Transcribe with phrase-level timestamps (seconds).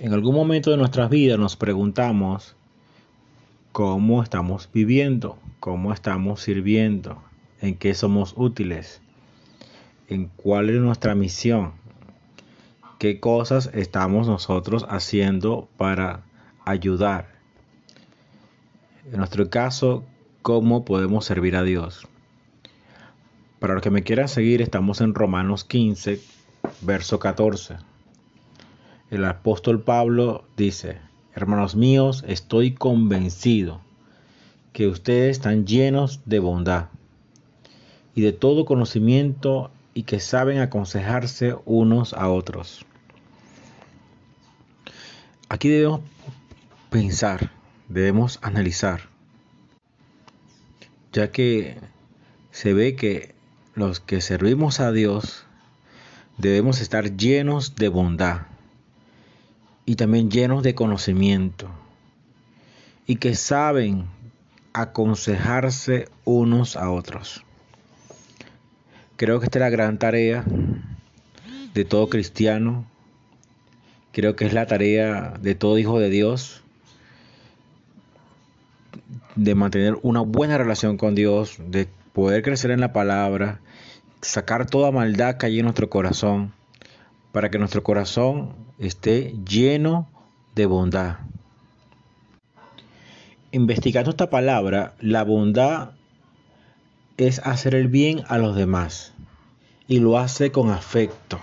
[0.00, 2.54] En algún momento de nuestras vidas nos preguntamos
[3.72, 7.20] cómo estamos viviendo, cómo estamos sirviendo,
[7.60, 9.00] en qué somos útiles,
[10.06, 11.72] en cuál es nuestra misión,
[13.00, 16.22] qué cosas estamos nosotros haciendo para
[16.64, 17.34] ayudar.
[19.10, 20.04] En nuestro caso,
[20.42, 22.06] cómo podemos servir a Dios.
[23.58, 26.20] Para los que me quieran seguir, estamos en Romanos 15,
[26.82, 27.87] verso 14
[29.10, 30.98] el apóstol Pablo dice,
[31.34, 33.80] hermanos míos, estoy convencido
[34.72, 36.86] que ustedes están llenos de bondad
[38.14, 42.84] y de todo conocimiento y que saben aconsejarse unos a otros.
[45.48, 46.02] Aquí debemos
[46.90, 47.50] pensar,
[47.88, 49.08] debemos analizar,
[51.12, 51.78] ya que
[52.50, 53.34] se ve que
[53.74, 55.46] los que servimos a Dios
[56.36, 58.42] debemos estar llenos de bondad
[59.88, 61.70] y también llenos de conocimiento
[63.06, 64.04] y que saben
[64.74, 67.42] aconsejarse unos a otros.
[69.16, 70.44] Creo que esta es la gran tarea
[71.72, 72.84] de todo cristiano.
[74.12, 76.62] Creo que es la tarea de todo hijo de Dios
[79.36, 83.62] de mantener una buena relación con Dios, de poder crecer en la palabra,
[84.20, 86.52] sacar toda maldad que hay en nuestro corazón
[87.32, 90.08] para que nuestro corazón esté lleno
[90.54, 91.18] de bondad.
[93.50, 95.92] Investigando esta palabra, la bondad
[97.16, 99.14] es hacer el bien a los demás
[99.88, 101.40] y lo hace con afecto,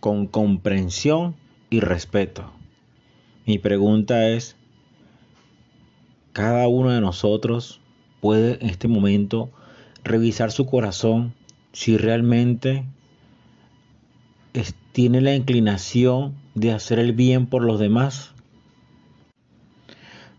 [0.00, 1.36] con comprensión
[1.70, 2.52] y respeto.
[3.46, 4.56] Mi pregunta es,
[6.32, 7.80] ¿cada uno de nosotros
[8.20, 9.50] puede en este momento
[10.04, 11.34] revisar su corazón
[11.72, 12.84] si realmente
[14.92, 18.32] tiene la inclinación de hacer el bien por los demás.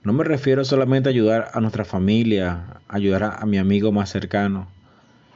[0.04, 4.68] No me refiero solamente a ayudar a nuestra familia, ayudar a, mi amigo más cercano,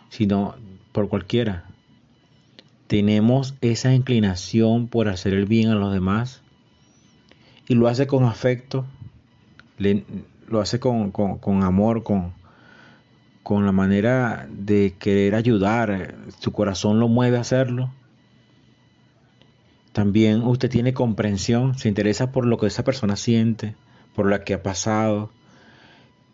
[0.10, 0.56] sino
[0.92, 1.66] por cualquiera.
[2.88, 6.42] Tenemos esa inclinación por hacer el bien a los demás
[7.68, 8.86] y lo hace con afecto,
[10.48, 12.34] lo hace con, con amor, con,
[13.48, 17.94] con la manera de querer ayudar, su corazón lo mueve a hacerlo.
[19.98, 23.74] También usted tiene comprensión, se interesa por lo que esa persona siente,
[24.16, 25.32] por lo que ha pasado,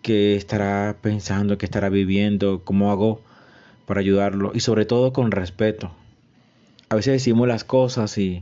[0.02, 3.22] qué estará pensando, qué estará viviendo, cómo hago
[3.86, 5.94] para ayudarlo y sobre todo con respeto.
[6.90, 8.38] A veces decimos las cosas y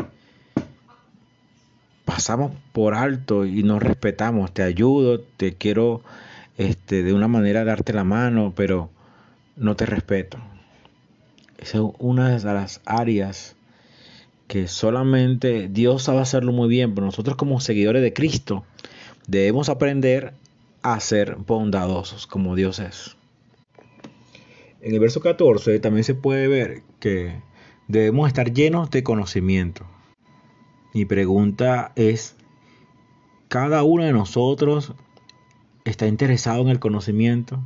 [2.03, 4.51] pasamos por alto y no respetamos.
[4.51, 6.01] Te ayudo, te quiero
[6.57, 8.89] este, de una manera darte la mano, pero
[9.55, 10.39] no te respeto.
[11.59, 13.55] Esa es una de las áreas
[14.51, 18.65] que solamente Dios sabe hacerlo muy bien, pero nosotros como seguidores de Cristo
[19.25, 20.33] debemos aprender
[20.81, 23.15] a ser bondadosos como Dios es.
[24.81, 27.41] En el verso 14 también se puede ver que
[27.87, 29.85] debemos estar llenos de conocimiento.
[30.93, 32.35] Mi pregunta es,
[33.47, 34.91] ¿cada uno de nosotros
[35.85, 37.63] está interesado en el conocimiento?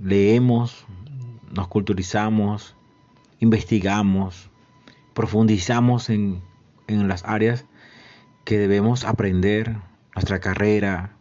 [0.00, 0.84] Leemos,
[1.52, 2.76] nos culturizamos,
[3.40, 4.50] investigamos,
[5.14, 6.42] profundizamos en,
[6.86, 7.66] las áreas
[8.44, 9.76] que debemos aprender,
[10.14, 11.16] nuestra carrera,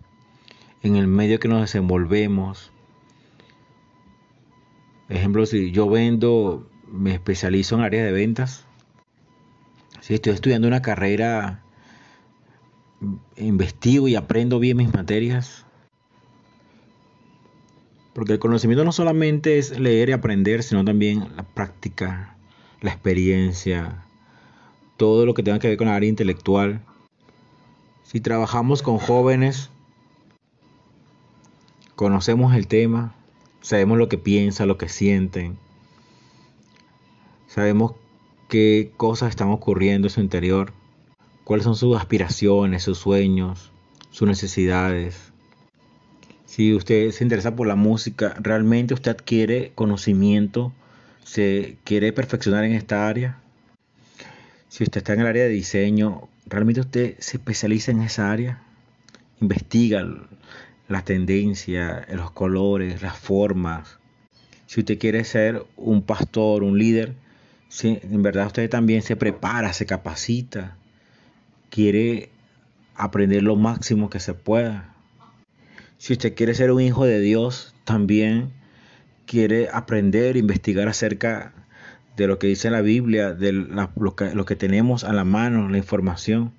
[0.81, 2.71] en el medio que nos desenvolvemos.
[5.09, 8.65] Ejemplo, si yo vendo, me especializo en áreas de ventas.
[9.99, 11.63] Si estoy estudiando una carrera,
[13.35, 15.66] investigo y aprendo bien mis materias.
[18.17, 22.35] Porque el conocimiento no solamente es leer y aprender, sino también la práctica,
[22.81, 24.03] la experiencia,
[24.97, 26.81] todo lo que tenga que ver con la área intelectual.
[28.01, 29.69] Si trabajamos con jóvenes,
[31.95, 33.13] conocemos el tema,
[33.61, 35.59] sabemos lo que piensan, lo que sienten,
[37.45, 37.93] sabemos
[38.49, 40.73] qué cosas están ocurriendo en su interior,
[41.43, 43.71] cuáles son sus aspiraciones, sus sueños,
[44.09, 45.26] sus necesidades.
[46.47, 50.73] Si usted se interesa por la música, realmente usted adquiere conocimiento,
[51.23, 53.37] se quiere perfeccionar en esta área.
[54.69, 58.63] Si usted está en el área de diseño, realmente usted se especializa en esa área,
[59.41, 60.07] investiga
[60.87, 63.99] la tendencia, los colores, las formas.
[64.67, 67.13] Si usted quiere ser un pastor, un líder,
[67.67, 70.77] si en verdad usted también se prepara, se capacita,
[71.69, 72.29] quiere
[72.95, 74.93] aprender lo máximo que se pueda.
[75.97, 78.51] Si usted quiere ser un hijo de Dios, también
[79.25, 81.53] quiere aprender, investigar acerca
[82.15, 86.51] de lo que dice la Biblia, de lo, que, tenemos a la mano, la información.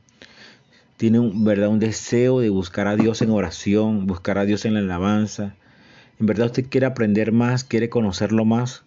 [0.97, 4.81] Tiene un, un deseo de buscar a Dios en oración, buscar a Dios en la
[4.81, 5.55] alabanza.
[6.21, 8.85] En verdad usted quiere aprender más, quiere conocerlo más.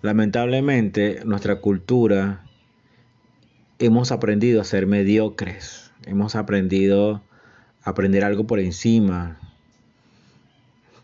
[0.00, 2.44] Lamentablemente nuestra cultura
[3.78, 7.22] hemos aprendido a ser mediocres, hemos aprendido
[7.82, 9.38] a aprender algo por encima,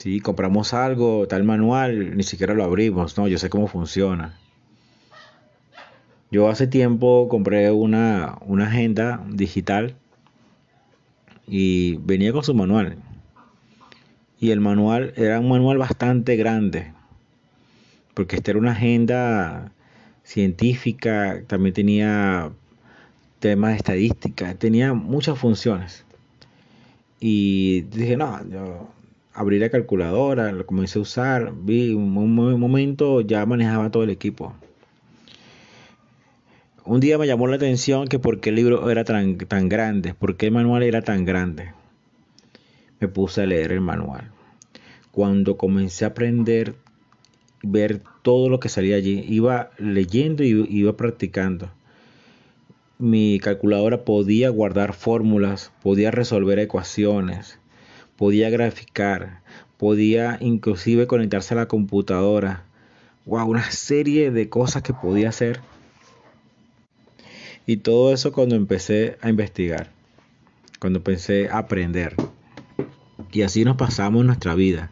[0.01, 3.29] si compramos algo, tal manual, ni siquiera lo abrimos, ¿no?
[3.29, 4.35] Yo sé cómo funciona.
[6.31, 9.95] Yo hace tiempo compré una, una agenda digital
[11.47, 12.97] y venía con su manual.
[14.39, 16.95] Y el manual era un manual bastante grande,
[18.15, 19.71] porque esta era una agenda
[20.25, 22.53] científica, también tenía
[23.39, 26.07] temas de estadística, tenía muchas funciones.
[27.21, 28.89] Y dije, no, yo
[29.33, 34.55] abrí la calculadora, lo comencé a usar, vi un, momento ya manejaba todo el equipo.
[36.85, 40.15] Un día me llamó la atención que por qué el libro era tan, tan grande,
[40.15, 41.73] por qué el manual era tan grande.
[42.99, 44.31] Me puse a leer el manual.
[45.13, 46.75] Cuando comencé a aprender,
[47.63, 51.71] ver todo lo que salía allí, iba leyendo y iba practicando.
[52.99, 57.59] Mi calculadora podía guardar fórmulas, podía resolver ecuaciones,
[58.21, 59.41] podía graficar,
[59.79, 62.67] podía inclusive conectarse a la computadora.
[63.25, 65.61] Wow, una serie de cosas que podía hacer.
[67.65, 69.91] Y todo eso cuando empecé a investigar,
[70.81, 72.15] cuando empecé a aprender.
[73.33, 74.91] Y así nos pasamos nuestra vida,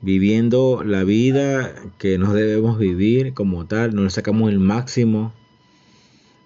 [0.00, 5.34] viviendo la vida que nos debemos vivir como tal, nos sacamos el máximo,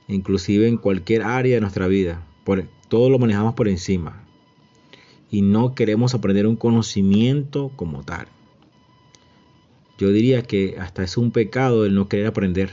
[0.08, 2.26] inclusive en cualquier área de nuestra vida.
[2.88, 4.25] Todo lo manejamos por encima
[5.30, 8.28] y no queremos aprender un conocimiento como tal.
[9.98, 12.70] Yo diría que hasta es un pecado el no querer aprender.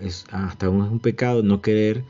[0.00, 2.04] Es hasta es un pecado no querer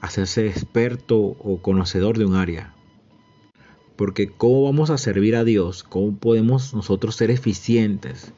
[0.00, 2.72] hacerse experto o conocedor de un área.
[3.96, 5.82] Porque ¿cómo vamos a servir a Dios?
[5.82, 8.32] ¿Cómo podemos nosotros ser eficientes,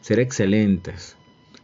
[0.00, 1.16] ser excelentes,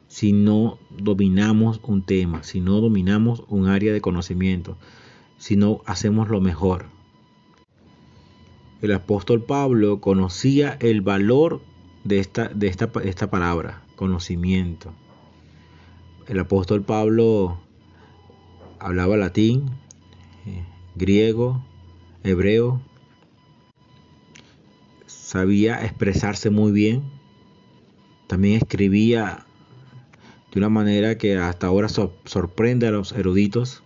[0.08, 4.78] si no dominamos un tema, si no dominamos un área de conocimiento,
[5.38, 6.86] si no hacemos lo mejor?
[8.82, 11.62] El apóstol Pablo conocía el valor
[12.02, 14.92] de esta, palabra, conocimiento.
[16.26, 17.60] El apóstol Pablo
[18.80, 19.70] hablaba latín,
[20.46, 20.64] eh,
[20.96, 21.64] griego,
[22.24, 22.82] hebreo,
[25.06, 27.04] sabía expresarse muy bien,
[28.26, 29.46] también escribía
[30.52, 33.84] de una manera que hasta ahora sorprende a los eruditos,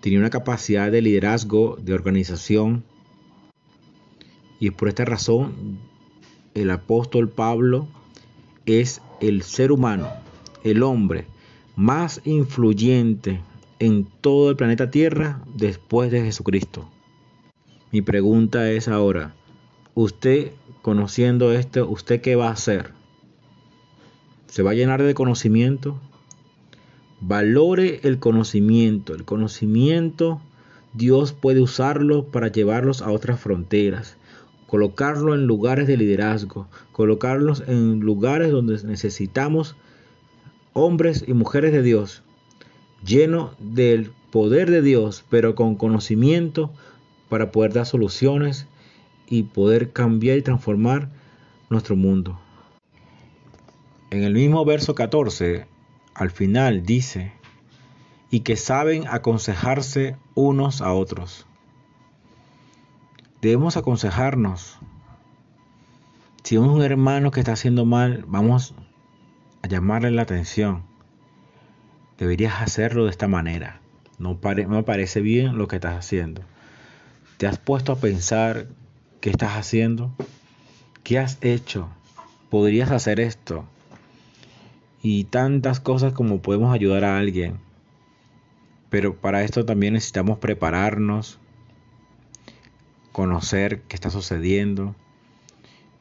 [0.00, 2.84] tenía una capacidad de liderazgo, de organización,
[4.58, 5.78] y por esta razón
[6.54, 7.86] el apóstol Pablo
[8.64, 10.08] es el ser humano,
[10.64, 11.26] el hombre
[11.76, 13.40] más influyente
[13.78, 16.88] en todo el planeta Tierra después de Jesucristo.
[17.92, 19.34] Mi pregunta es ahora,
[19.94, 22.92] usted conociendo esto, ¿usted qué va a hacer?
[24.46, 26.00] ¿Se va a llenar de conocimiento?
[27.20, 29.14] Valore el conocimiento.
[29.14, 30.40] El conocimiento
[30.94, 34.16] Dios puede usarlo para llevarlos a otras fronteras
[34.66, 39.76] colocarlo en lugares de liderazgo, colocarlos en lugares donde necesitamos
[40.72, 42.22] hombres y mujeres de Dios,
[43.04, 46.72] llenos del poder de Dios, pero con conocimiento
[47.28, 48.66] para poder dar soluciones
[49.28, 51.10] y poder cambiar y transformar
[51.70, 52.38] nuestro mundo.
[54.10, 55.66] En el mismo verso 14,
[56.14, 57.32] al final dice,
[58.30, 61.46] y que saben aconsejarse unos a otros.
[63.46, 64.76] Debemos aconsejarnos.
[66.42, 68.74] Si un hermano que está haciendo mal, vamos
[69.62, 70.82] a llamarle la atención.
[72.18, 73.80] Deberías hacerlo de esta manera.
[74.18, 76.42] No me parece bien lo que estás haciendo.
[77.36, 78.66] ¿Te has puesto a pensar
[79.20, 80.12] qué estás haciendo?
[81.04, 81.88] ¿Qué has hecho?
[82.50, 83.64] ¿Podrías hacer esto?
[85.02, 87.60] Y tantas cosas como podemos ayudar a alguien.
[88.90, 91.38] Pero para esto también necesitamos prepararnos,
[93.16, 94.94] conocer qué está sucediendo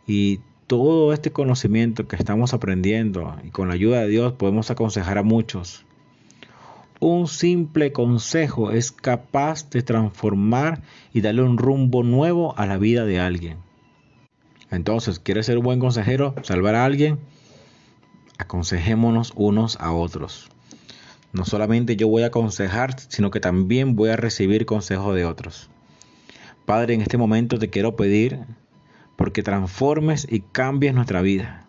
[0.06, 5.18] y todo este conocimiento que estamos aprendiendo y con la ayuda de Dios podemos aconsejar
[5.18, 5.86] a muchos.
[7.00, 10.82] Un simple consejo es capaz de transformar
[11.14, 13.60] y darle un rumbo nuevo a la vida de alguien.
[14.70, 16.36] Entonces, ¿quieres ser un buen consejero?
[16.42, 17.18] ¿Salvar a alguien?
[18.40, 20.50] Aconsejémonos unos a otros.
[21.32, 25.70] No solamente yo voy a aconsejar, sino que también voy a recibir consejos de otros.
[26.66, 28.40] Padre, en este momento te quiero pedir
[29.16, 31.68] porque transformes y cambies nuestra vida.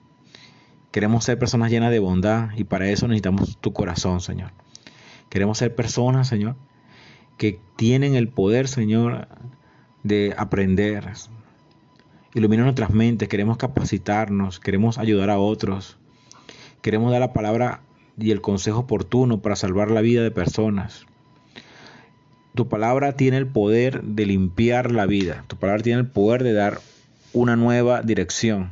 [0.91, 4.53] Queremos ser personas llenas de bondad y para eso necesitamos tu corazón, Señor.
[5.29, 6.57] Queremos ser personas, Señor,
[7.37, 9.29] que tienen el poder, Señor,
[10.03, 11.13] de aprender.
[12.33, 15.99] Ilumina nuestras mentes, queremos capacitarnos, queremos ayudar a otros.
[16.81, 17.83] Queremos dar la palabra
[18.19, 21.07] y el consejo oportuno para salvar la vida de personas.
[22.57, 25.45] Tu palabra tiene el poder de limpiar la vida.
[25.47, 26.81] Tu palabra tiene el poder de dar
[27.35, 28.71] una nueva dirección,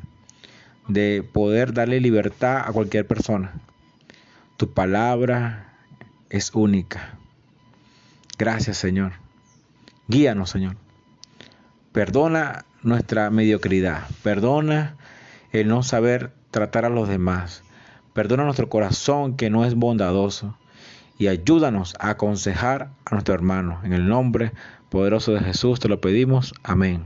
[0.88, 3.52] de poder darle libertad a cualquier persona.
[4.56, 5.74] Tu palabra
[6.30, 7.18] es única.
[8.38, 9.12] Gracias, Señor.
[10.08, 10.76] Guíanos, Señor.
[11.92, 14.08] Perdona nuestra mediocridad.
[14.22, 14.96] Perdona
[15.52, 17.62] el no saber tratar a los demás.
[18.14, 20.56] Perdona nuestro corazón que no es bondadoso
[21.18, 23.80] y ayúdanos a aconsejar a nuestro hermano.
[23.84, 24.52] En el nombre
[24.88, 26.54] poderoso de Jesús te lo pedimos.
[26.62, 27.04] Amén.